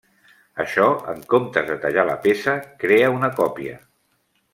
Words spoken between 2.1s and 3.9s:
la peça, crea una còpia.